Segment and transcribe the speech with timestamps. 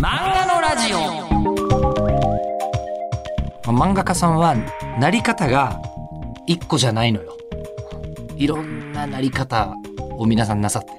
[0.00, 0.98] 漫画のラジオ。
[3.72, 4.54] 漫画家さんは
[5.00, 5.82] なり方が
[6.46, 7.36] 一個じゃないのよ。
[8.36, 9.74] いろんななり方
[10.12, 10.98] を皆さんなさってる。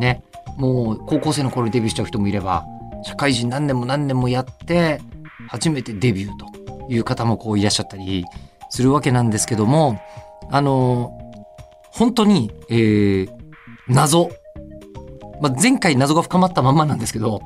[0.00, 0.22] ね。
[0.56, 2.64] もう高校生の頃にデビューしちゃう人もいれば
[3.04, 5.00] 社会人何年も何年もやって
[5.48, 8.24] 初めてデビューという方もこういらっしゃったり
[8.70, 10.00] するわけなんですけども
[10.50, 11.16] あの
[11.90, 13.30] 本当に、えー、
[13.88, 14.30] 謎、
[15.40, 17.40] まあ、前回謎が深まったまんまなんですけど、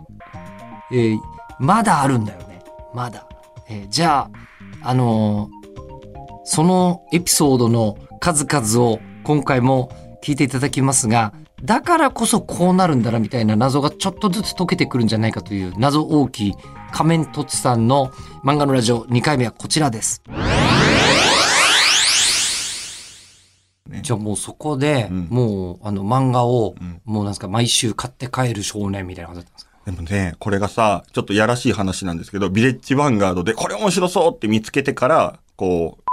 [0.95, 1.19] えー、
[1.59, 2.63] まだあるんだよね。
[2.95, 3.27] まだ、
[3.69, 4.29] えー、じゃ
[4.83, 5.51] ああの
[6.45, 9.91] そのエピソードの数々を今回も
[10.23, 16.55] 聞いていただきますがだからこそこうなるんだなみたいな謎がちょっとずつ解けてくるんじゃないかという謎大きい
[16.93, 18.09] 仮面凸さんの
[18.45, 20.23] 漫画のラジオ2回目はこちらです。
[24.03, 25.29] じゃあもうそこで、うん。
[25.31, 27.01] もうあの漫画を、ん。
[27.05, 29.71] もうなんですか毎週買って帰る少年みたいな感じだったんですか？
[29.85, 36.05] でもね、これがさ、ちょっとやらしい話なんですけど、ビレッジヴァンガードでこれ面白そうって見つけてから、こう、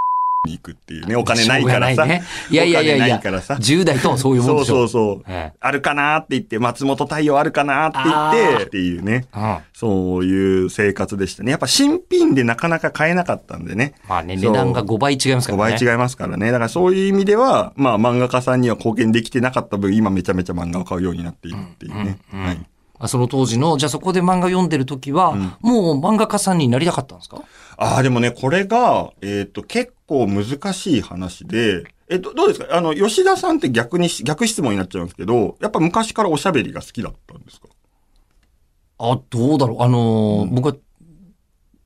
[0.47, 2.05] に行くっていうね、お金ないからさ。
[2.05, 3.55] いねいやいやいやいやいからさ。
[3.55, 5.23] 10代とはそういうもんそうでしょそうそう。
[5.27, 9.27] ええあるかなって言って、松本太陽あるかなって言って、っていうね。
[9.35, 11.51] うんそういう生活でしたね。
[11.51, 13.93] やっぱ新品でなかなか買えなかったんでね。
[14.07, 16.47] まあねそう値段が5倍違いますか5らね倍違いますからね。
[16.47, 22.17] だからそういう意味では、まあ漫画家さんには貢献できてなかった分、今めちゃめちゃ漫画を買うようになっているっていうね。
[22.33, 22.59] うんうんはい。
[23.03, 27.41] あその当時のじゃあそこで漫画読んでる時は、もう漫画家さんになりたかったんですか？
[27.77, 32.67] ああ、でもね、これが、えっ、と、結構難しい話で、えっと、どうですか？
[32.75, 37.67] あの、吉田さんって逆に、逆質問になっちゃうんですけど、やっぱ昔からおしゃべりが好きだったんですか？
[38.99, 39.81] あどうだろう。
[39.81, 40.75] あのー僕は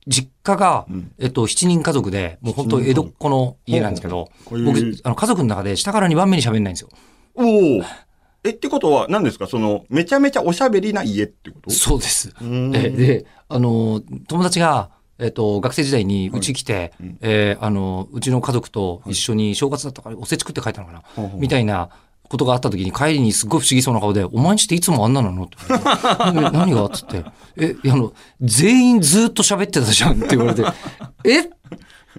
[0.07, 1.11] 実家が、うん。
[1.17, 6.89] えっと、7人家族で、もう本当江戸っ子の家なんですけど、僕、あの家族の中で下から2番目に喋んないんですよ。
[7.33, 7.81] おお。
[8.45, 9.47] え、ってことは、何ですか？
[9.47, 11.71] その、めちゃめちゃおしゃべりな家ってこと？
[11.71, 12.33] そうです。
[12.41, 12.75] うん。
[12.75, 17.17] えで、あの、友達が、えっと、学生時代にうち来て、うん。
[17.21, 21.89] えーあの、うちの家族と一緒に正月だったからおせち食って帰ったのかな、ほうほうみたいな
[22.28, 25.44] ことがあった時に帰りにすっごい不思議そうな顔で、お前んちっていつもあんななの？
[25.45, 25.56] って
[26.51, 26.85] 何が？
[26.85, 27.23] っつって、
[27.57, 30.63] え、あの、全員ずっと喋ってたじゃんって言われて、
[31.23, 31.50] え？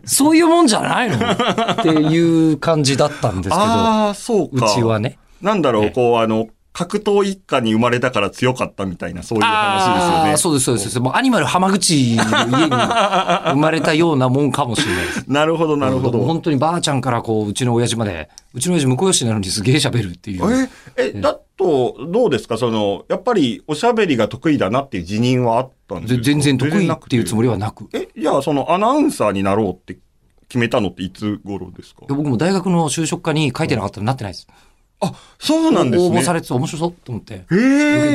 [0.04, 1.16] そういうもんじゃないの？
[1.16, 4.60] っていう感じだったんですけど、ああ、そう。
[4.75, 5.19] ちはね。
[5.41, 10.36] なんだろう、ええこう、あの、格闘一家に生まれたから強かったみたいな、そういう話ですよね。
[10.36, 11.00] そうです、そうです。
[11.00, 12.22] もうアニマル浜口の
[12.58, 15.25] 家に生まれたようなもんかもしれないです。
[15.26, 16.20] なるほど、なるほど。
[16.20, 20.69] 本当にばあちゃんからこう、うちの親父まで、うちの親父婿養子なのにすげえ喋るっていう。
[20.98, 22.58] え、え、だと、どうですか？
[22.58, 26.22] その、やっぱりおしゃべりが得意だなっていう自認はあったんですか？
[26.22, 27.46] ぜ全然得意っていうつもり。
[27.46, 27.84] りはなく。
[27.84, 29.96] いえ、じゃあそのアナウンサーになろうって
[30.48, 32.02] 決めたのっていつ頃ですか？
[32.06, 34.46] や僕も大学の就職課に書いてなかったらなってないです。
[35.00, 36.18] あ、そうなんですね。
[36.18, 37.44] 応募されてて面白そうと思って。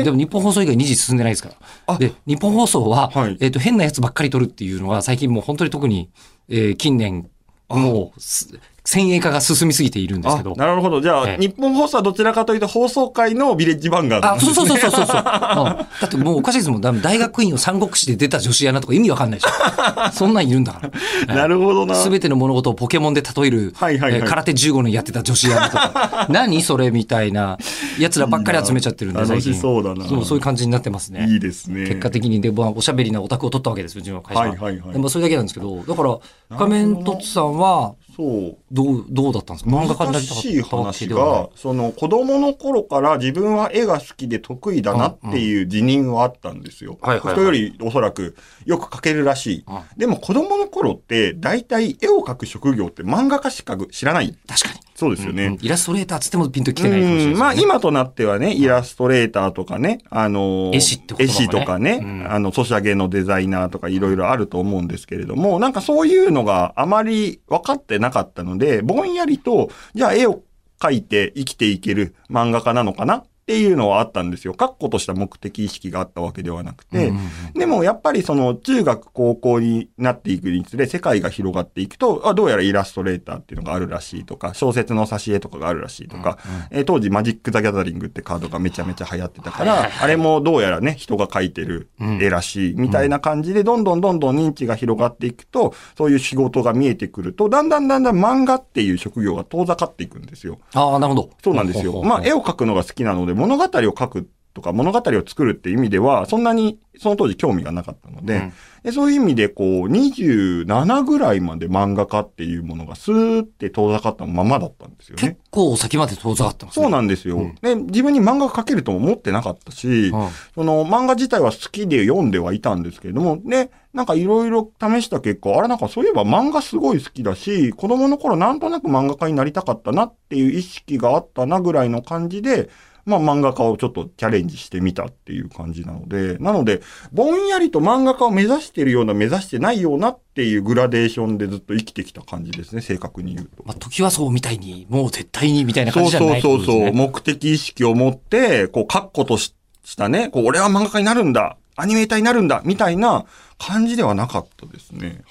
[0.04, 1.56] でも日本放送以外2時進んでないですから。
[1.88, 6.10] あで、日本放送は、はいえっ、と、変なやつばっかり撮るっていうのが最近もう本当に特に、
[6.50, 7.30] えー近年、
[7.70, 10.56] もうす、先鋭化が進みすぎているんですあけど。
[10.56, 11.02] なるほど。
[11.02, 14.40] じゃあ、ええ日本放送はどちらかというと放送界のビレッジヴァンガードなんあ。
[14.40, 16.82] そうそうそうそうそうそう、うんだってもうおかしいですもん。
[16.82, 19.52] だ大学院を三国志で出た女子アナとか意味わかんないでしょ。
[20.12, 20.90] そんなんいるんだか
[21.28, 21.36] ら。
[21.36, 21.94] なるほどな。
[21.94, 27.58] すべての物事をポケモンで例える、はいはいはいえー空手15年やってた女子アナとか、 何それみたいな
[28.00, 29.52] 奴らばっかり集めちゃってるんで、最近。
[29.52, 31.28] 楽しそうだなそうそういう感じになってますね。
[31.30, 31.88] いいですね。
[31.88, 34.50] 結果的にで、まあ、おしゃべりなオタクを取ったわけです、うちの会社は。
[34.50, 38.58] はいはいはいでもそれだけなんですけど、だから、仮面凸さんは、そう。
[38.72, 39.72] どう、どうだったんですか？
[39.72, 46.98] 漫画家になりたか難しいったわけ話が、その子供の頃から自分は絵が好きで得意だなっていう自認はあったんですよ。
[47.02, 49.66] はいはいはい人よりおそらくよく描けるらしい。
[49.98, 54.36] でも子供の頃って大体絵を描く職業って漫画家しか知らない。
[54.48, 54.80] 確かに。
[54.96, 55.46] そうですよね。
[55.46, 57.34] うんイラストレーターつってもピンときてないかもしれないです、ね。
[57.34, 70.44] うんまあ今となってはね、イラストレーターとかね、あのー絵師って言葉もね絵師とかね、うんあの、ソシャゲのデザイナーとかいろいろあると思うんですけれども、なんかそういうのがあまり分かってなかったので、ぼんやりと、じゃあ絵を
[70.80, 74.54] 描いて生きていける漫画家なのかなっていうのはあったんですよ。
[74.54, 86.38] 確固とした目的意識があったわけではなくて、うんうんでもやっぱりその中学高校になっていくにつれ世界が広がっていくと、あどうやらイラストレーターっていうのがあるらしいとか、小説の挿絵とかがあるらしいとか、
[86.72, 100.58] えー当時マジック・ザ・ギャザリングってカードがめちゃめちゃ流行ってたから、あれもどうやらね、人が描いてる絵らしいみたいな感じで、どんどんどんどん認知が広がっていくと、そういう仕事が見えてくると、だんだんだんだん漫画っていう職業が遠ざかっていくんですよ。
[100.74, 101.30] ああ、なるほど。
[101.44, 102.02] そうなんですよ。
[102.04, 104.24] まあ、絵を描くのが好きなので、物語を描くっ
[104.54, 115.38] とか物語を作るっていう意味では、そんなにその当時興味がなかったので、うんでそういう意味で、こう、27ぐらいまで漫画家っていうものがスーって遠ざかったままだったんですよね結。
[115.52, 116.84] 構先まで遠ざかってますね。
[116.86, 132.72] そうなんですよ、うんで、自分に漫画が描けるとも思ってなかったし、うんその漫画自体は好きで読んではいたんですけれども、で、なんかいろいろ試した結果、あれなんかそういえば漫画すごい好きだし、子供の頃なんとなく漫画家になりたかったなっていう意識があったなぐらいの感じで、
[133.06, 136.82] まあ漫画家をちょっとチャレンジしてみたっていう感じなので、なので、
[137.12, 143.64] ぼんやりと漫画家を目指してるような、目指してないようなっていうグラデーションでずっと生きてきた感じですね、正確に言うと。
[143.66, 153.26] まあ、時はそうみたいに、もう絶対にみたいな感そうじじゃないそうそうそう、ってことですね目的意識を持って、こう、確固とししたね、こう、俺は漫画家になるんだ、アニメーターになるんだ、みたいな
[153.58, 155.24] 感じではなかったですね。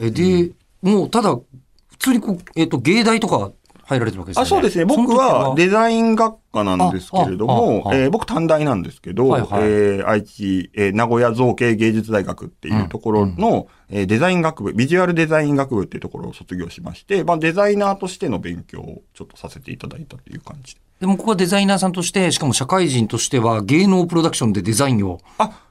[0.00, 0.52] え、で、
[0.82, 3.52] もうただ、普通にこう、えっ、と、芸大とか
[3.84, 4.46] 入られてるわけですよね。
[4.46, 4.84] あそうですね。
[4.84, 20.80] 僕はデザイン学科なんですけれどもえー僕短大なんですけど、はいはいえー愛知、えー名古屋造形芸術大学っていうところの、えーデザイン学部、ビジュアルデザイン学部っていうところを卒業しまして、まあデザイナーとしての勉強をちょっとさせていただいたという感じで。
[21.00, 25.18] でもここはデザイナーさんとして、しかも社会人としては芸能プロダクションでデザインを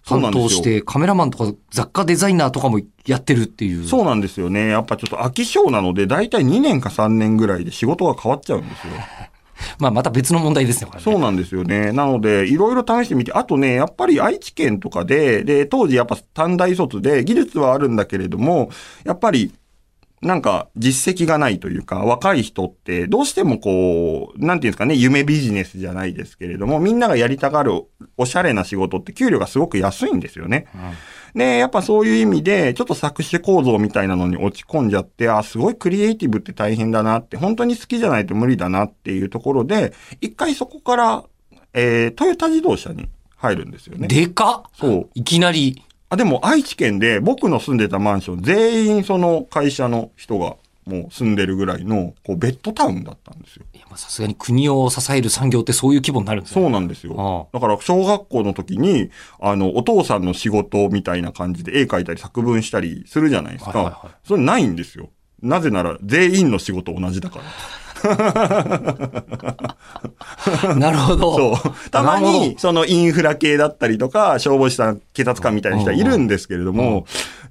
[0.03, 0.31] 担。
[0.31, 3.85] 当して、カメラマンとか雑貨デザイナーとかもやってるっていう。
[3.85, 4.69] そうなんですよね。
[4.69, 8.93] やっぱちょっと飽き性なので、だいたい2年か3年ぐらいで仕事が変わっちゃうんですよ。
[9.79, 11.91] まあまた別の問題ですね、これねそうなんですよね。
[11.91, 18.69] なので、いろいろ試してみて、あとね、やっぱり愛知県とかで、で、当時やっぱ短大卒で、技術はあるんだけれども、
[19.03, 19.53] やっぱり、
[20.21, 27.71] なんか実績がないというか、若い人ってどうしてもこう、なんていうんですかね、夢ビジネスじゃないですけれども、みんながやりたがる
[28.17, 30.67] おしゃれな仕事って給料がすごく安いんですよね。
[31.33, 41.23] で、やっぱそういう意味で、ちょっと作詞構造みたいなのに落ち込んじゃって、あ、すごいクリエイティブって大変だなって、本当に好きじゃないと無理だなっていうところで、一回そこから、
[41.73, 44.07] えー、トヨタ自動車に入るんですよね。
[44.07, 45.09] でかっそう。
[45.13, 45.83] いきなり。
[46.09, 50.55] あ、でも愛知県で僕の住んでたマンション、全員その会社の人が
[50.89, 53.65] もう住んでるぐらいの、こう、ベッドタウンだったんですよ。
[53.73, 56.61] いやまあさすがに国を支える産業ってそういう規模になるんですね。
[56.61, 57.47] そうなんですよ。
[57.53, 63.71] あだから、小学校の時に、あの、お父さんの仕事みたいな感じで絵描いたり作文したりするじゃないですか。
[63.71, 65.09] はいはいはいそれないんですよ。
[65.41, 67.45] なぜなら、全員の仕事同じだから。
[70.75, 71.55] なるほど。
[71.61, 71.89] そう。
[71.89, 77.05] たまに、そのインフラ系だったりとか、消防士さん、警察官みたいな人はいるんですけれども、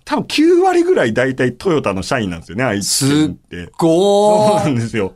[0.08, 3.70] 多分9割ぐらい大体トヨタの社員なんですよね、愛知県って。
[3.76, 5.14] ごーそうなんですよ。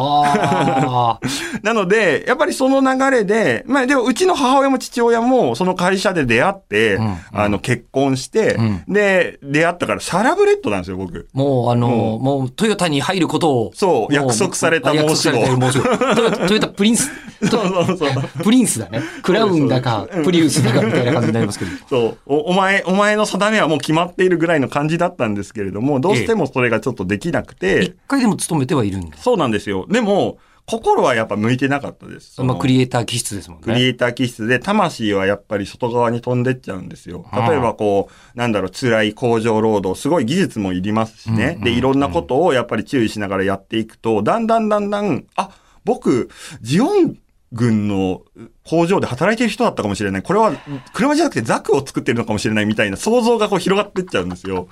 [0.00, 1.26] はあ。
[1.62, 11.28] なので、やっぱりその流れで、まあでもうちの母親も父親もその会社で出会って、うんうんあの結婚して、うんで、出会ったからサラブレッドなんですよ、僕。
[11.32, 13.70] もう、あの、もうトヨタに入ることを。
[13.74, 16.46] そうも約束された申し子。
[16.46, 17.10] トヨタプリンス、
[17.50, 18.42] そうそうそう。
[18.42, 19.00] プリンスだね。
[19.22, 21.70] クラウンだか、プリウスだかみたいな感じになりますけど。
[21.88, 22.36] そうお。
[22.50, 29.22] お前、お前の定めはもう決まっているぐらいの感じだったんですけれども、どうしてもそれがちょっとできなくて、一回でも勤めてはいるんです。
[29.24, 29.83] そうなんですよ。
[29.88, 32.34] でも、心はやっぱ向いてなかったです。
[32.34, 33.64] そのまあ、クリエイター気質ですもんね。
[33.64, 37.26] クリエイター気質で、魂はやっぱり外側に飛んでっちゃうんですよ。
[37.34, 41.44] 例えばこう、なんだろう、辛い工場労働、すごい技術もいりますしね。
[41.44, 45.50] うんうんで、いろんなことをやっぱり注意しながらやっていくと、だんだんだんだん、あ、
[45.84, 46.30] 僕、
[46.62, 47.18] ジオン
[47.52, 48.22] 軍の
[48.64, 50.22] 工場で働いてる人だったかもしれない。
[50.22, 50.52] これは、
[50.92, 54.66] 車じゃなくてザクを作ってるのかもしれないみたいな想像がこう広がってっちゃうんですよ。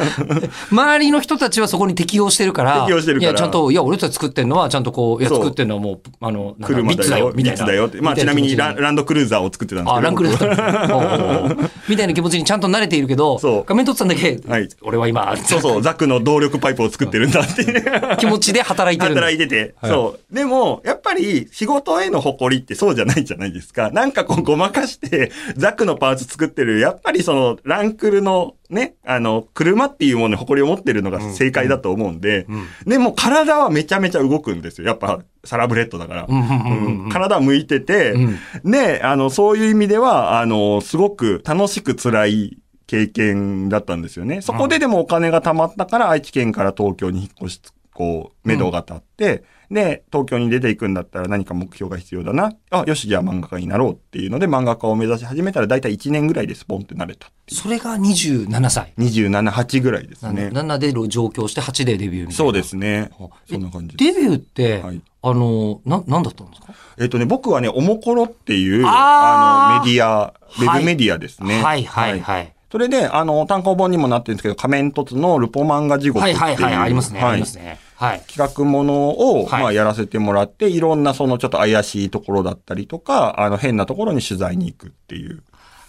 [0.70, 2.82] 周りの人たちはそこに適応してるから。
[2.82, 7.64] 適応してるからいや、ちゃんと、いや、俺たち作ってんのは、ちゃんとこう、いや、作ってんのはもう、あの、車3つだよ、みたい3な。
[7.64, 7.90] つだよ。
[8.02, 9.96] まあちなみにランランドクルーザーを作ってたんですけど。
[9.96, 18.16] あ、ランクルだったんですねおうおうおうみたいな気持ちにちゃんと慣れているけど、そう画面撮ってたんだけ、はい俺は今、そうそう、ザクの動力パイプを作ってるんだっていう。
[18.18, 19.14] 気持ちで働いてる。
[19.14, 19.74] 働いてて。
[19.80, 20.34] はいそう。
[20.34, 23.92] でも、やっぱり仕事への誇りってそうじゃないじゃないですか。
[23.92, 34.88] なんかこうごまかして、ザクのパーツ作ってる、やっぱりそのランクルのね、あの、車っていうものに誇りを持ってるのが正解だと思うんで、うんでも体はめちゃめちゃ動くんですよ。
[34.88, 36.26] やっぱサラブレッドだから。
[36.28, 42.58] うんうんうんうんうん体は向いてて、うんで、あの、そういう意味では、あの、すごく楽しく辛い
[42.88, 44.40] 経験だったんですよね。
[44.40, 47.60] そこででもお金が貯まったから愛知県から東京に引っ越し、
[47.94, 52.52] こう、目処が立って、で、東京に出ていくんだったら何か目標が必要だな。
[52.70, 57.30] あ、よし、じゃあ漫画家になろうっていうので漫画家を目指し始めたら大体1年ぐらいでスポンってなれた。
[57.48, 58.92] それが27歳。
[58.98, 60.48] 27、8ぐらいですね。
[60.52, 62.32] 7で上京して8でデビューみたいな。
[62.34, 63.10] そうですね。
[63.18, 63.96] あそんな感じ。
[63.96, 66.74] デビューって、はいあの、な、なんだったんですか？
[66.98, 71.62] えっ、とね、僕はね、おもころっていう、あの、メディア、ウェブメディアですね。
[71.62, 72.52] はいはいはい。
[72.72, 76.38] それで、あの、単行本にもなってるんですけど、仮面凸のルポ漫画地獄っていう。
[76.38, 77.20] はいはいはい、ありますね。
[77.20, 77.78] ありますね。
[77.96, 78.22] はい。
[78.26, 85.42] 企画ものを、はいまあ、やらせてもらって、いろんなそのちょっと怪しいところだったりとか、あの、変なところに取材に行くっていう。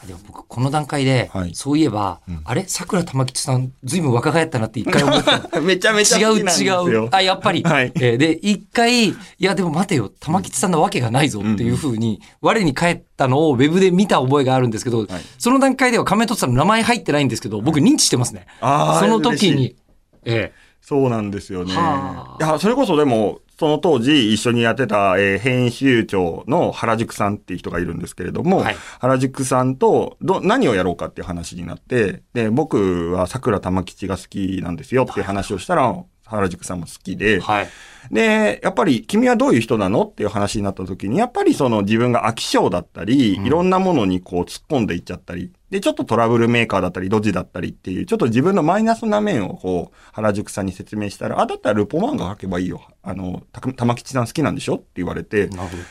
[0.07, 2.65] でも僕、この段階で、はいそういえば、あれ？
[2.67, 5.47] 桜玉吉さん、ずいぶん若返ったなって一回思った。
[5.61, 6.37] めちゃめちゃ違う。
[6.39, 7.09] 違う。
[7.11, 7.63] あ、やっぱり。
[7.65, 15.07] はいえーで、一回、いやでも待てよ、玉吉さんなわけがないぞっていうふうに、我に返ったのをウェブで見た覚えがあるんですけど、
[15.37, 18.45] その段階では仮面取ってたの名前入ってないんですけど、僕認知してますね。
[18.59, 19.75] その時に。
[20.25, 21.71] えそうなんですよね。
[21.73, 35.95] いはあや、それこそでも、その当時一緒にやってた、えー編集長の原宿さんっていう人がいるんですけれども、はい原宿さんとど何をやろうかっていう話になって、で、僕は桜玉吉が好きなんですよっていう話をしたら、
[36.25, 37.69] 原宿さんも好きで、えはい。
[38.11, 40.03] で、やっぱり君はどういう人なの？
[40.03, 52.83] っていう話になった時に、やっぱりその自分が飽き性だったり、いろんなものにこう突っ込んでいっちゃったり、で、ちょっとトラブルメーカーだったり、ドジだったりっていう、ちょっと自分のマイナスな面をこう、原宿さんに説明したら、あ、だったらルポ漫画書けばいいよ。
[53.01, 55.49] あの、た玉吉さん好きなんでしょって言われて、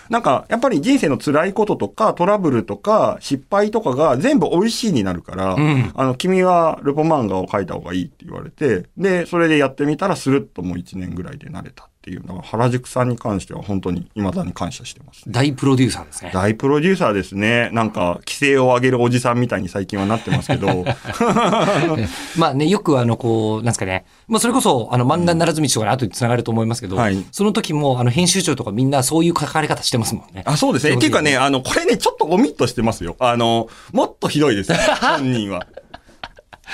[0.09, 5.93] なんか、やっぱり人生の辛いこととか、トラブルとか、失敗とかが全部美味しいになるから、ん。
[5.97, 15.23] あの、君はルポ漫画を書いた方がいいって言われて、で、それでやってみたら、スルッともう1年ぐらいで慣れたっていうのが、原宿さんに関しては本当に未だに感謝してます。
[15.29, 16.33] 大プロデューサーですね。
[16.35, 17.71] 大プロデューサーですね。
[17.73, 20.85] なんか、規制を上げるおじさんみたいに最近はなってますけど、
[22.37, 24.05] まあね、よくあの、こう、なんですかね。
[24.27, 30.43] まあそれこそ、あの、漫画ならず道とかに後に繋がると思いますけど、はいその時も、あの、編集長とかみんなそういう書かれ方してますもんね。
[30.45, 30.97] あ、そうですね。
[30.97, 33.15] っていうかね、あの、これね、ちょっとオミットしてますよ。
[33.21, 34.73] あの、もっとひどいです。
[35.01, 35.67] 本人は。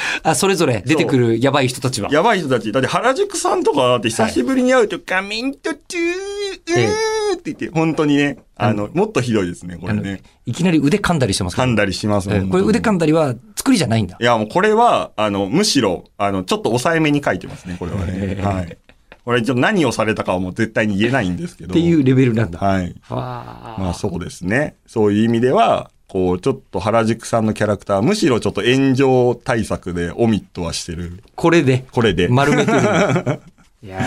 [0.22, 2.10] あ、それぞれ出てくるやばい人たちは。
[2.10, 2.72] やばい人たち。
[2.72, 10.22] だって原宿さんとかだって久しぶりに会うと、カミントトゥー、うええーって言って、本当にね、あの、もっとひどいですね、これね。
[10.46, 12.38] いきなり腕噛んだりしてますから噛んだりしますもん。
[12.38, 14.24] ええこれ腕噛んだりは作りじゃないんだい。
[14.24, 18.12] や、もうこれは、あの、むしろ、あの、ちょっと抑えめに書いてますね、これはね。
[18.16, 18.78] ええはい。
[19.24, 21.70] これちょっと何をされたかはもう絶対に言えないんですけど。
[21.70, 22.58] っていうレベルなんだ。
[22.58, 22.94] はい。
[23.10, 24.76] わあまあそうですね。
[24.86, 31.22] そういう意味では、こう、ちょっと原宿さんのキャラクター、むしろちょっと炎上対策でオミットはしてる。
[31.36, 31.84] これで？
[31.92, 32.28] これで。
[32.28, 32.78] 丸めてる。
[33.84, 34.00] いや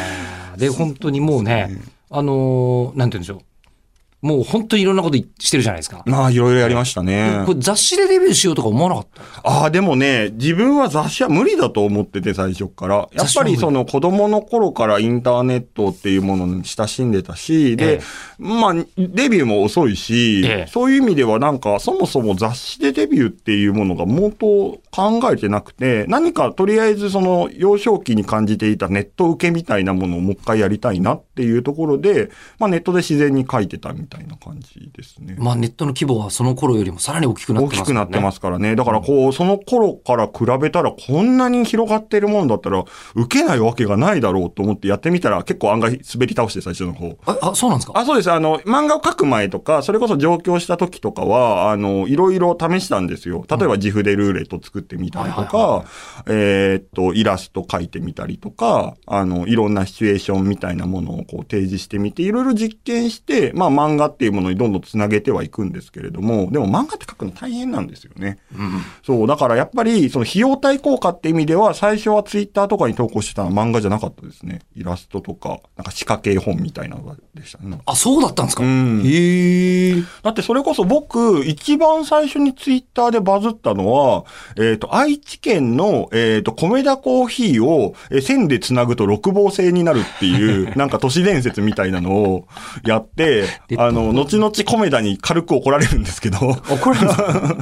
[0.55, 1.77] ーで、本当にもうね、
[2.09, 3.41] あのーなんて言うんでしょう。
[4.21, 6.03] もう本当にいろんなことしてるじゃないですか。
[6.05, 7.43] まあいろいろやりましたね。
[7.45, 9.49] これ雑誌でデビューしようとか思わなかった？
[9.49, 13.09] ああ、でもね、自分は雑誌は無理だと思ってて、最初から。
[13.13, 18.01] やっぱりその子供の頃からインターネットっていうものに親しんでたし、えでえ、
[18.37, 18.85] まあ、デ
[19.29, 35.35] ビューも遅いし、ええそういう意味ではなんか、そもそも雑誌でデビューっていうものがもっと考えてなくて、何かとりあえずその幼少期に感じていたネット受けみたいなものをもう一回やりたいなっていうところで、まあネットで自然に書いてたみたいな感じですね。
[35.37, 38.75] まあネットの規模はその頃よりもさらに大きくなって大ますきくなってますすからね。
[38.75, 42.83] だからこう、その頃から比べたらこんなに広がってるもんだったら、
[43.15, 47.17] 受けないわけがないだろうと思ってやってみたら結構案外滑り倒して最初の方。
[47.25, 47.99] あ、あそうなんですか？
[47.99, 48.31] あ、そうです。
[48.31, 53.45] あの、漫画を描く前とか、それこそ上京した時とかは、あの、いろいろ試したんですよ。
[53.49, 55.85] 例えば、自負でルーレット作ってみたりとか、
[56.27, 68.37] えーっと、イラスト描いてみたりとか、あの、いろんなシチュエーションみたいなものをこう提示してみて、いろいろ実験して、まあ、漫画っていうものにどんどんつなげてはいくんですけれども、でも漫画って描くの大変なんですよね。
[69.05, 74.61] そう、だからやっぱり、その費用対効果って意味では、最初はツイッターとかに投稿してたのは漫画じゃなかったですね。
[74.75, 77.79] イラストとか、なんか仕掛け絵本みたいなのでしたね。
[77.85, 78.63] あ、そうだったんですか？
[78.63, 80.03] うんへえ。
[80.23, 84.25] だってそれこそ僕、一番最初にツイッターでバズったのは、
[84.57, 92.47] えっ、と、愛知県の、えっ、と、米田コーヒーを、えー線で繋ぐと六芒星になるっていう、 なんか都市伝説みたいなのを
[92.85, 96.37] やってで、あの、後々米田に軽く怒られるんですけど、
[96.69, 97.07] 怒られ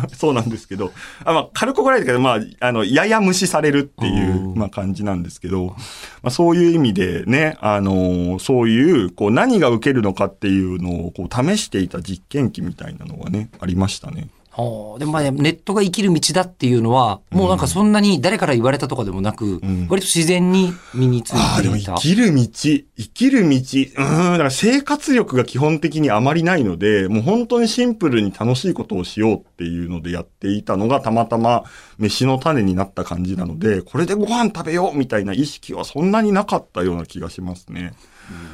[0.03, 0.91] る そうなんですけど、
[1.25, 4.55] あまあ、軽く怒られるけど、まあ、あの、やや無視されるっていうう、ん。
[4.55, 5.75] まあ、感じなんですけど、
[6.21, 14.27] まあ、そういう意味でね、あのーそういう、こう、何が受けるのかっていうのを、こう、試していた実験機みたいなのがね、ありましたね。
[14.61, 21.95] はあ、でもまあネットが生きる道だっていうのは、もうなんかそんなに誰から言われたとかでもなく、ん割と自然に身につああ、でもいていた。
[21.95, 31.63] 生きる道、生きる道、うーん、だから生活力が基本的にあまりないので、もう本当にシンプルに楽しいことをしようっていうのでやっていたのがたまたま
[31.97, 37.93] 飯の種になった感じなので、これでご飯食べようみたいな意識はそんなになかったような気がしますね。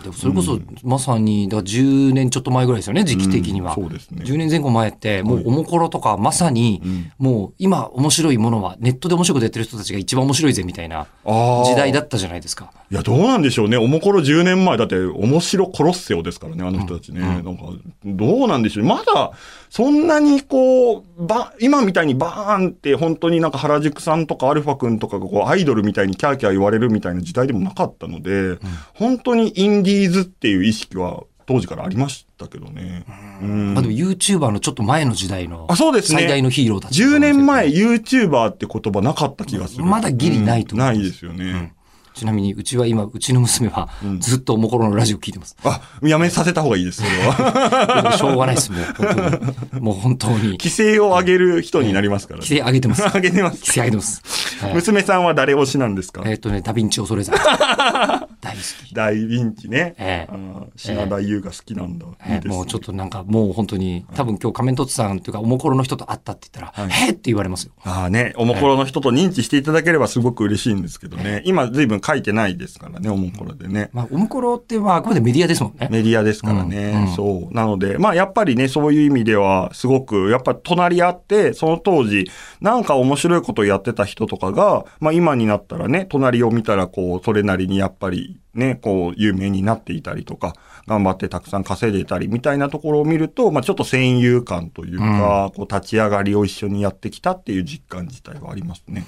[0.03, 3.71] でもそれこそ、まさに、だから10年ちょっと前ぐらいですよね、時期的には。
[3.75, 11.07] うんそうですね10年前後前って、もうおもころとか、まさに、んもう今面白いものは、ネットで面白いことやってる人たちが一番面白いぜ、みたいな。
[11.25, 12.71] 時代だったじゃないですか。
[12.91, 13.77] いや、どうなんでしょうね。
[13.77, 14.77] おもころ10年前。
[14.77, 17.21] だって、面白コロッセオですからね、あの人たちね。
[17.21, 17.63] なんか、
[18.05, 18.85] どうなんでしょう。
[18.85, 19.31] まだ、
[19.69, 28.57] そんなにこう、ば、今みたいにバーンって本当になんか原宿さんとかアルファ君とかがこうアイドルみたいにキャーキャー言われるみたいな時代でもなかったので、
[28.93, 33.05] 本当にインディーズっていう意識は当時からありましたけどね。
[33.41, 36.19] うんまあでも YouTuber のちょっと前の時代のあ、そうですね。
[36.19, 37.03] 最大のヒーローたち。
[37.03, 39.85] 10年前 YouTuber って言葉なかった気がする。
[39.85, 41.73] まだギリないと思ううんないですよね。
[42.15, 45.55] ちなみにうちは今、うちの娘はずっとおもころのラジオ聞いてます。
[45.63, 48.15] あ、やめさせた方がいいです、それは。
[48.17, 49.81] しょうがないです、もう本当に。
[49.81, 50.37] もう本当に。
[50.51, 52.39] 規制を上げる人になりますから。
[52.39, 53.03] 規制上げてます。
[53.13, 53.57] 上げてます。
[53.59, 54.21] 規制上げてます。
[54.61, 56.23] はい娘さんは誰推しなんですか？
[56.25, 57.37] えっとね、ダヴィンチ恐山。
[58.41, 58.93] 大好き。
[58.95, 59.95] 大ヴィンチね。
[59.97, 62.05] えー品田優が好きなんだ。
[62.05, 67.71] いいですねえもうちょっとなんかもう本当に、多分今日仮面凸さんというかおもころの人と会ったって言ったら、えーって言われますよ。
[67.83, 71.41] ああね、おもころの人と認知していただければすごく嬉しいんですけどね。
[71.45, 73.89] 今随分書いてないですからね、おもころでね。
[73.93, 75.87] まあ、おもころってまああくまでメディアですもんね。
[75.89, 76.91] メディアですからね。
[76.93, 77.53] うんうんそう。
[77.53, 82.29] なので、まあやっぱりね、そういう意味では、すごく、やっぱ隣り合って、その当時、
[82.61, 90.53] なんか面白いことをやってた人とかが、まあ今になったらね、隣を見たら、こう、それなりにやっぱり、ね、こう、有名になっていたりとか、
[90.87, 99.05] 頑張ってたくさん稼いでたりみたいなところを見ると、まあちょっと戦友感というか、こう、立ち上がりを一緒にやってきたっていう実感自体はありますね。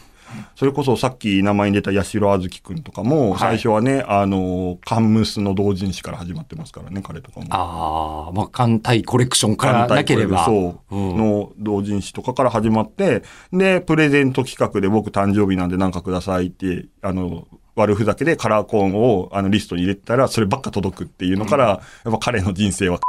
[0.56, 7.46] それこそさっき名前に出た八代あずきくんとかも、はい最初はね、あの、カンムスの同人誌から始まってますからね、彼とかも。
[7.50, 10.46] ああ、まあ、艦隊コレクションからなければ。
[10.46, 21.66] そう、うんの同人誌とかから始まって、で、プレゼント企画で僕誕生日なんで何かくださいって、あの、悪ふざけでカラーコーンをあのリストに入れてたら、そればっか届くっていうのから、
[22.04, 23.00] やっぱ彼の人生はっ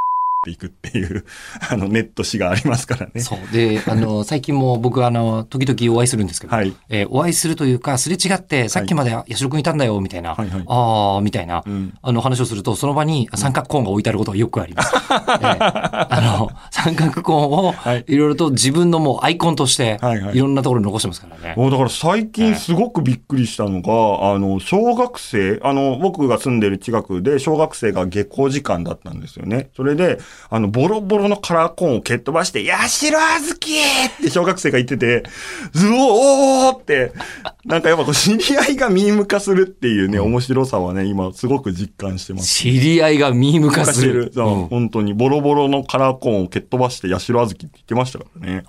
[0.45, 1.25] ていくっていう、
[1.68, 3.21] あの、ネット誌がありますからね。
[3.21, 3.52] そう。
[3.52, 14.95] で、あの、最近も僕、あの、時々お会いするんですけど、はいえーお会いするというか、すれ違って、さっきまで八代くんいたんだよ、みたいな、はいはいああ、みたいな、んあの話をすると、その場に三角コーンが置いてあることがよくあります。
[14.95, 15.57] えー
[16.11, 21.54] あの、三角コーンをはい、いろいろと自分のもうアイコンとしてはいはい、いろんなところに残してますからね。
[21.57, 29.71] もうだから最近すごくびっくりしたのが、あの、小学生、あの、僕が住んでる近くで小学生が下校時間だったんですよね。
[29.76, 30.18] それで、
[30.51, 35.25] あの、ボロボロのカラーコーンを蹴っ飛ばして、やしろあずきって小学生が言ってて、
[35.73, 37.13] ズオーって、
[37.65, 42.55] なんかやっぱこう知り合いがミーム化するっていうね、面白さはね、今すごく実感してます。
[42.55, 44.33] 知り合いがミーム化する。
[44.35, 44.67] そううん。
[44.69, 48.65] 本当にボロボロのカラーコーンを蹴っ飛ばして、やしろあずきって言ってましたからね。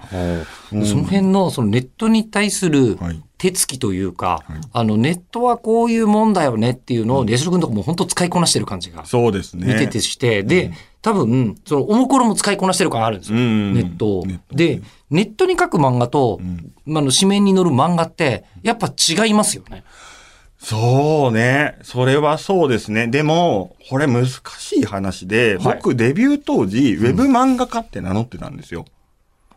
[0.73, 0.85] うん。
[0.85, 3.23] その辺のそのネットに対するはい。
[3.39, 4.43] 手つきというか、
[4.73, 9.65] あのネットはこういうもんだよねっていうのを、八代君とかも本当使いこなしてる感じがそうですね。
[9.65, 13.37] 見ててして、で、多分、そのおもころも使いこなしてる感あるんですよ。
[13.37, 16.39] うんネットをネットで、ネットに書く漫画と、
[16.85, 19.83] まああの紙面に載る漫画って、やっぱ違いますよね。
[20.59, 21.77] そうね。
[21.83, 23.07] それはそうですね。
[23.07, 28.85] でも、これ難しい話で、はい僕デビュー当時、ウェブ漫画家って名乗ってたんですよ。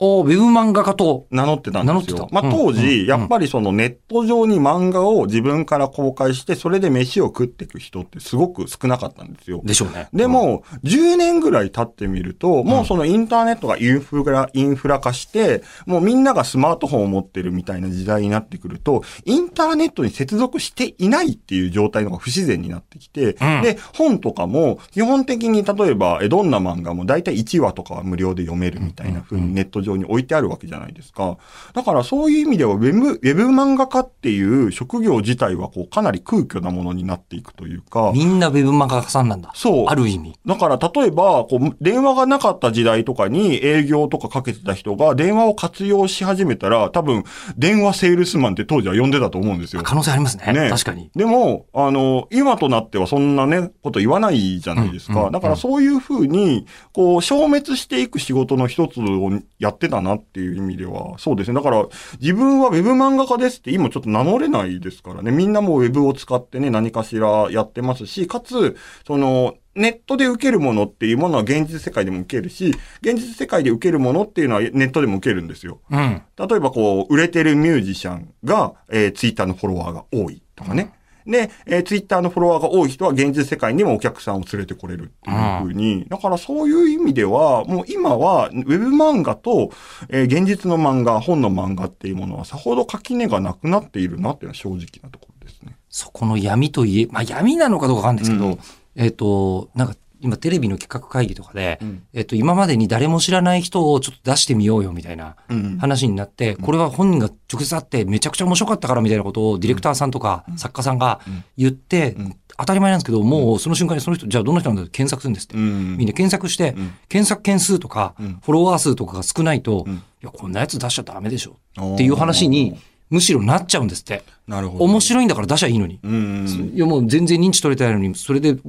[0.04, 2.28] おウェブ漫画家と、名乗ってたんですよ。
[2.32, 9.60] まあうん当時、うんやっぱりそのネット上に漫画を自分から公開して、それで飯を食っていく人ってすごく少なかったんですよ。
[9.64, 10.08] でしょうね。
[10.12, 31.38] でも、10年ぐらい経ってみると、もうそのインターネットがインフラ、インフラ化して、もうみんながスマートフォンを持ってるみたいな時代になってくると、インターネットに接続していないっていう状態のが不自然になってきて、うんで、本とかも、基本的に例えば、えどんな漫画も大体1話とかは無料で読めるみたいな風にネット上に置いてあるわけじゃないですか。
[31.74, 39.50] だからそういう意味では、ウェブ、ウェブ漫画家っていう職業自体は、こう、かなり空虚なものになっていくというか、みんなウェブ漫画家さんなんだ。
[39.54, 40.34] そうある意味。
[40.46, 47.24] だから、例えば、こう、電話がなかった時代とかに営業とかかけてた人が電話を活用し始めたら、多分、
[47.56, 49.82] 電話セールスマンって当時は呼んでたと思うんですよ。
[49.82, 50.52] 可能性ありますね。
[50.52, 51.10] ね確かに。
[51.14, 55.14] でも、あの、今となってはそんなね、こと言わないじゃないですか。
[55.14, 61.54] うんうんだからそういうふうに、こう、消滅していく仕事の一つをやってたなっていう意味では、そうですね。
[61.54, 61.84] だから、
[62.20, 65.30] 自分はウェブ漫画家ですって今ちょっと名乗れないですからね。
[65.32, 75.80] みんなもうウェブを使ってね、何かしらやってますし、かつ、その、ネットで受けるものっていうものは現実世界でも受けるし、現実世界で受けるものっていうのはネットでも受けるんですよ。
[75.90, 76.22] うん。
[76.36, 80.92] 例えばこう、売れてるミュージシャンが、えーツイッターのフォロワーが多いとかね。
[81.26, 89.70] で、えーツイッターのフォロワーが多い人は現実世界にもお客さんを連れてこれるっていうふうに、だからそういう意味では、もう今は、ウェブ漫画と、
[90.08, 95.76] えー現実の漫画、本の漫画っていうものはさほど垣根がなくなっているなっていうのは正直なところですね。
[95.88, 98.58] そこの闇といえ、まあ闇なのかどうかわかんないですけど、うん。
[98.96, 102.02] えっ、と、なんか今テレビの企画会議とかで、うん。
[102.14, 105.78] えっと、今までに誰も知らない人をちょっと出してみようよみたいなうん。
[105.78, 111.20] 話になって、これは本人が直接会ってめちゃくちゃ面白かったからみたいなことをディレクターさんとか作家さんが
[111.56, 112.36] 言って、ん。
[112.58, 115.56] 当たり前なんですけど、もうその瞬間にその人、じゃあどの人なんだって検索するんですって。
[115.56, 115.96] うん。
[115.96, 116.74] みんな検索して、
[117.08, 118.40] 検索件数とか、ん。
[118.42, 119.90] フォロワー数とかが少ないと、ん。
[119.90, 121.56] いや、こんなやつ出しちゃダメでしょ。
[121.94, 122.76] っていう話に、
[123.12, 124.24] むしろなっちゃうんですって。
[124.48, 124.84] なるほど。
[124.84, 126.00] 面白いんだから出しゃいいのに。
[126.02, 126.72] うん。
[126.74, 128.64] いやもう全然認知取れてないのに、それで滑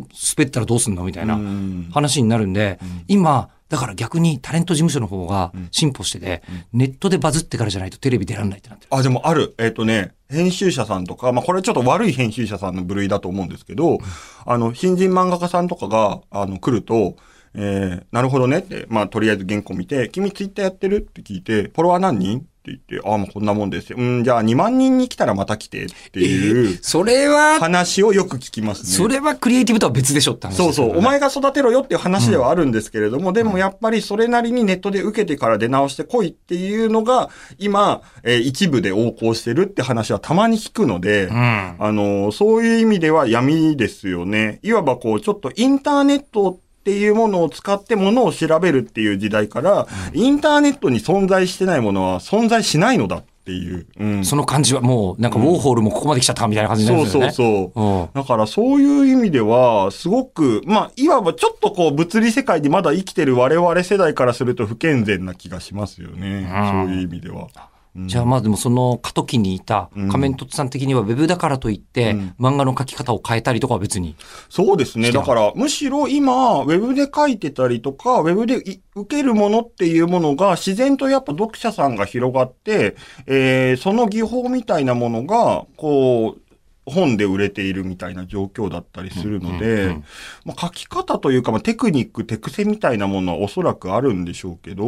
[0.45, 2.77] ったらどうすんのみたいなうん話になるんで、
[3.08, 8.93] 今、だから逆にタレント事務所の方が進歩してて、ネットでバズってからじゃないとテレビ出らんないってなってる。
[8.93, 9.56] あ、でもある。
[9.58, 13.99] えっ、とね、編集者さんとか、まあこれちょっと悪い編集者さんの部類だと思うんですけど、
[14.45, 17.15] あの、新人漫画家さんとかが、あの、来ると、
[17.56, 20.97] えー、なるほどねって、まあとりあえず原稿見て、君ツイッターやってる？
[20.97, 22.45] って聞いて、フォロワー何人？
[22.71, 23.97] 言って、ああ、もうこんなもんですよ。
[23.99, 28.89] うん、じゃあ2万人に来たらまた来てっていうそれは、話をよく聞きますね。
[28.89, 41.76] それはクリエイティブとは別でしょって話そうそう、お前が育てろよっていう話ではあるんですけれども、でもやっぱりそれなりにネットで受けてから出直してこいっていうのが、今、えー一部で横行してるって話はたまに聞くので、うん。
[41.80, 44.60] あの、そういう意味では闇ですよね。
[44.62, 53.88] いわばこう、ちょっとインターネットっていうものを使ってものを調べるっていう時代から、インターネットに存在してないものは存在しないのだっていう。
[53.98, 57.72] うんその感じはもう、なんかウォーホールもここまで来ちゃったかみたいな感じになるんそうですよね。
[57.72, 58.02] そうそう。
[58.02, 66.50] うんだからそういう意味では、すごく、まあ、いわばちょっとこう、物理世界にまだ生きてる我々世代からすると不健全な気がしますよね。
[66.54, 67.48] うんそういう意味では。
[67.95, 74.15] じゃあまあでもその過渡期にいたうん仮面凸さん的にはウェブだからといってうん漫画の描き方を変えたりとかは別に。
[74.49, 75.12] そうですね。
[75.12, 82.95] だから、むしろ今、ウェブで書いてたりとか、ウェブでい受けるものっていうものが、自然とやっぱ読者さんが広がって、
[83.27, 86.41] えーその技法みたいなものが、こう、
[86.86, 90.04] 本で売れているみたいな状況だったりするので、うんうんうん。
[90.46, 94.86] まあ、書き方というか、まあ、テクニック、手癖みたいなものはおそらくあるんでしょうけど、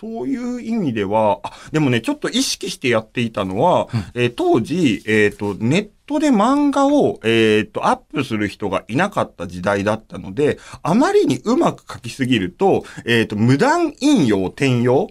[0.00, 15.10] そういう意味では、あ、でもね、ちょっと意識してやっていたのは、えー当時、えっ、と、ネットで漫画を、えっ、と、アップする人がいなかった時代だったので、あまりにうまく書きすぎると、えっ、と、無断引用、転用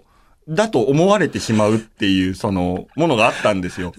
[0.49, 3.93] だと思われてしまうっていう、その、ものがあったんですよ。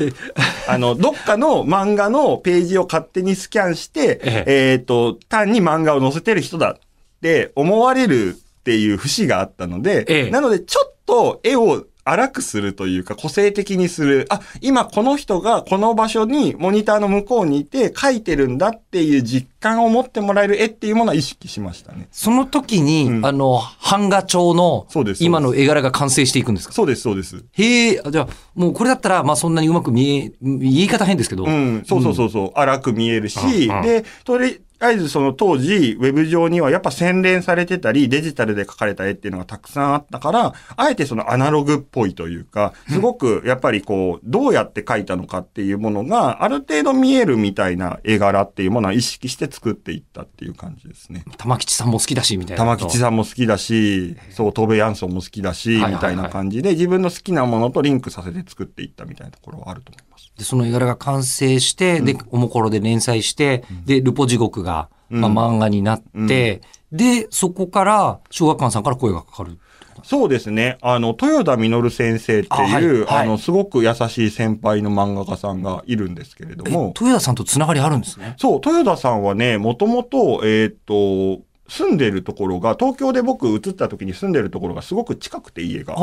[0.69, 6.79] あの、どっかの漫画のページを勝手にスキャンして、ええっ、と、単に漫画を載せてる人だっ
[7.23, 14.27] て思われるっていう節があったので、ええなのでちょっと絵を荒くするというか個性的にする。
[14.31, 22.09] あ、今この人がこの場所にモニターの向こうにいて描いてるんだっていう実感を持ってもらえる絵っていうものは意識しましたね。
[22.11, 24.87] その時に、うんあの、版画帳の
[25.20, 26.75] 今の絵柄が完成していくんですか？
[26.75, 27.44] そうです、そうです。
[27.53, 31.44] へえ、あじゃあもうこれだったらまあそんなにうまく見え、言い方変ですけど。
[31.44, 51.25] うん、そうそうそうそう、荒く見えるし、うんうんで、とりあえずその当時、ウェブ上にはやっぱ洗練されてたり、デジタルで描かれた絵っていうのがたくさんあったから、あえてそのアナログっぽいというか、すごくやっぱりこう、どうやって描いたのかっていうものが、ある程度見えるみたいな絵柄っていうものは意識して作っていったっていう感じですね。
[51.37, 52.64] 玉吉さんも好きだし、みたいな。
[52.64, 60.10] 玉吉さんも好きだし、そう、トーベヤンソンも好きだし、みたいな感じで、自分の好きなものとリンクさせて作っていったみたいなところはあると思います。
[60.38, 66.61] で、その絵柄が完成して、で、おもころで連載して、で、ルポ地獄が、まあ、漫画になって、
[66.92, 69.59] で、そこから、小学館さんから声がかかる。
[70.02, 70.78] そうですね。
[70.80, 72.83] あの、豊田実先生ってあはい。
[72.83, 73.02] い。
[73.02, 78.35] う、あ,、はいの、すごく優しい先輩の漫画家さんがいるんですけれどえ、も、豊田さんとつながりあるんですね。
[78.38, 85.94] そう、豊田さんはね、もともと、えーっと、住んでるところが、東京で僕移った時に住んでるところがすごく近くて家が。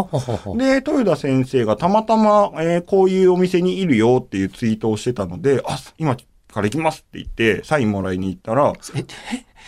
[0.56, 6.15] で、豊田先生がたまたま、えーこういうお店にいるよっていうツイートをしてたので、あ、今
[6.58, 9.06] から行きますって言って、サインもらいに行ったら、え、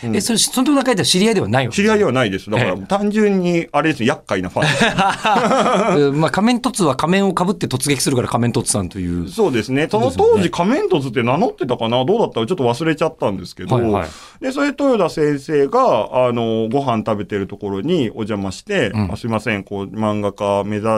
[0.02, 2.50] え、えそれ、その中では知り合いではないわけ知り合いではないです。
[2.50, 6.06] だからええ単純に、あれですね、厄介なファンです。
[6.08, 9.28] う んまあ、仮面凸は仮面をかぶって突撃するから仮面凸さんという。
[9.28, 9.88] そうですね。
[9.90, 12.04] その当時仮面凸って名乗ってたかな？
[12.04, 12.40] どうだった？
[12.40, 14.08] かちょっと忘れちゃったんですけど、はいはい
[14.42, 20.88] で、それ豊田先生が、あの、ご飯食べてるところにお邪魔して、んあすいません、こう、漫画家目指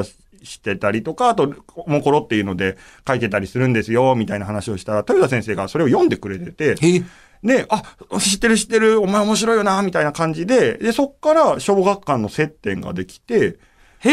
[0.44, 1.55] してたりとか、あと、
[1.87, 2.76] もころっていうので
[3.07, 6.76] 書いてたりするんですよ、みたいな話をしたら、豊田先生がそれを読んでくれてて、
[7.42, 7.83] で、あ、
[8.20, 13.59] 知ってる知ってる、お前面白いよな、みたいな感じで、で、そっから小学館の接点ができて、
[13.98, 14.11] へ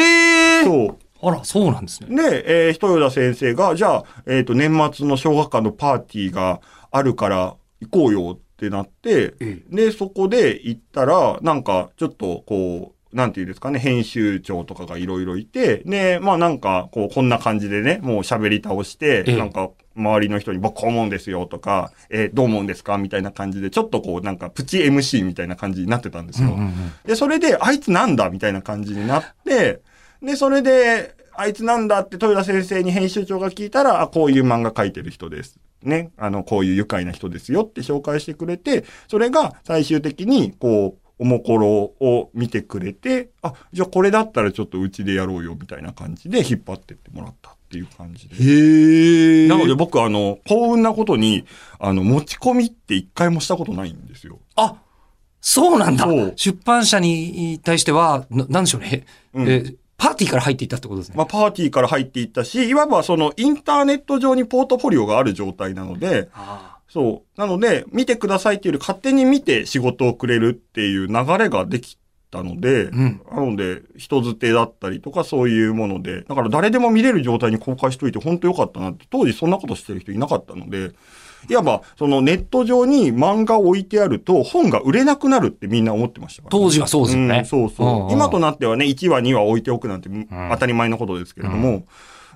[0.62, 0.64] え。
[0.64, 2.16] そう、あら、そうなんですね。
[2.16, 6.62] で、えー、豊田先生が、じゃあ、えっ、と、年末の小学館のパーティーが
[6.92, 26.50] あるから行こうよってなって、えで、そこで行ったら、なんか、ちょっと、こう、なんていうんですかね、編集長とかがいろいろいて、で、まあなんか、こう、こんな感じでね、もう喋り倒して、ええなんか、周りの人に僕こう思うんですよとか、えーどう思うんですかみたいな感じで、ちょっとこうなんかプチ MC みたいな感じになってたんですよ。
[26.50, 26.74] うんうんうん
[27.06, 29.82] で、それで、あいつなんだみたいな感じになって、
[30.22, 35.58] で、それで、あいつなんだって豊田先生に編集長が聞いたら、あ、こういう漫画描いてる人です。
[35.84, 36.12] ね。
[36.18, 48.36] あの、こういう愉快な人ですよって紹介してくれて、それが最終的に、こう、おもころを見てくれて、あ、じゃあこれだったらちょっとうちでやろうよみたいな感じで引っ張ってってもらったっていう感じで。
[48.36, 51.46] へなので僕、あの、幸運なことに、
[51.78, 54.40] あの、持ち込みって一回もしたことないんですよ。
[54.56, 54.76] あ、
[55.42, 56.08] そうなんだ。
[56.36, 59.06] 出版社に対しては、ななんでしょうね。
[59.34, 61.18] うんえーパーティーから入っていったってことですね。
[61.18, 67.40] まあ、パーティーから入っていったし、いわばそのインターネット上にポートフォリオがある状態なので、あそう。
[67.40, 71.98] なので、見てくださいっていうより勝手に見て仕事をくれるっていう流れができ
[72.32, 73.22] たので、うん。
[73.32, 80.92] なので、人づてだったりとかそういうもので、だから誰でも見れる状態に公開しといて本当良かったなって、当時そんなことしてる人いなかったので、
[81.48, 87.42] いわば、そのネット上に漫画を置いてあると本が売れなくなるってみんな思ってましたから、当時はそうですよね。
[87.42, 87.88] んそうそう。
[87.88, 88.12] うんうん。
[88.12, 90.10] 今となってはね、1話2話置いておくなんて
[90.52, 91.86] 当たり前のことですけれども、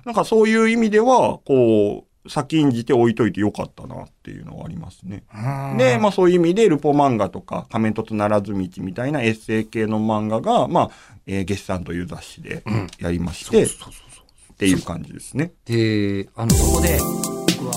[0.04, 5.24] なんかそういう意味では、こう、先んじて置いといてよかったなっていうのはありますね。
[5.30, 10.90] あで、まあそういう意味で、ルポ漫画とか、仮面凸ならず道みたいなエッセイ系の漫画が、まあ、
[11.26, 13.66] えー、月産という雑誌でんやりまして、っ
[14.56, 15.52] ていう感じですね。
[15.64, 16.98] で、あの、そこで、
[17.58, 17.74] 僕は、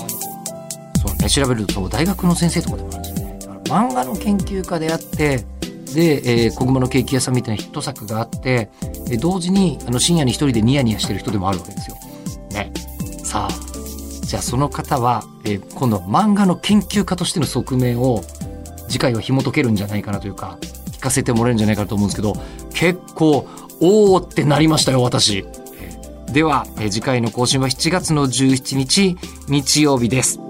[1.04, 3.38] そうね、調べると、大学の先生とかでもあるんですよね。
[3.64, 5.44] 漫画の研究家であって、
[5.94, 8.70] で、えー、小熊のケーキ屋さんみたいなヒット作があって、
[9.10, 11.96] えー同時に、あの、深夜に一人でニヤニヤしてる人でもあるわけですよ。
[12.52, 12.72] ね。
[13.24, 13.67] さあ、
[14.28, 18.22] じゃあその方は、えー今度は漫画の研究家としての側面を、
[18.86, 20.58] 次回は紐解けるんじゃないかなというか、
[20.92, 22.34] 聞かせてもらえるんじゃないかなと思うんですけど、
[22.74, 23.46] 結構、
[23.80, 25.46] おーってなりましたよ、私。
[26.30, 29.16] では、えー次回の更新は7月の17日
[29.48, 30.47] 日曜日です。